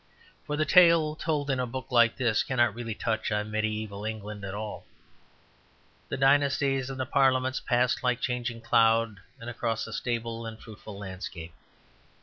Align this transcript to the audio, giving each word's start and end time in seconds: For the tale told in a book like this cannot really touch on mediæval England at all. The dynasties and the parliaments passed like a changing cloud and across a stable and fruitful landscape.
For 0.47 0.57
the 0.57 0.65
tale 0.65 1.15
told 1.15 1.51
in 1.51 1.59
a 1.59 1.67
book 1.67 1.91
like 1.91 2.17
this 2.17 2.41
cannot 2.41 2.73
really 2.73 2.95
touch 2.95 3.31
on 3.31 3.51
mediæval 3.51 4.09
England 4.09 4.43
at 4.43 4.55
all. 4.55 4.83
The 6.09 6.17
dynasties 6.17 6.89
and 6.89 6.99
the 6.99 7.05
parliaments 7.05 7.59
passed 7.59 8.01
like 8.01 8.17
a 8.17 8.21
changing 8.21 8.61
cloud 8.61 9.19
and 9.39 9.47
across 9.47 9.85
a 9.85 9.93
stable 9.93 10.47
and 10.47 10.59
fruitful 10.59 10.97
landscape. 10.97 11.53